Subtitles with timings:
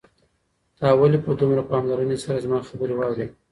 [0.77, 3.27] تا ولې په دومره پاملرنې سره زما خبرې واورېدې؟